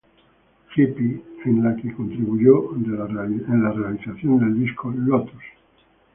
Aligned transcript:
Hippie", 0.75 1.21
en 1.45 1.63
la 1.63 1.75
que 1.75 1.93
contribuyó 1.93 2.75
en 2.75 2.97
la 3.61 3.71
realización 3.71 4.39
del 4.39 4.59
disco 4.65 4.89
"Lotus". 4.89 5.43